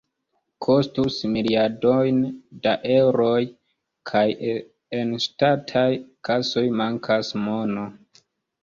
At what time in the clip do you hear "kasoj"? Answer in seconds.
6.31-6.67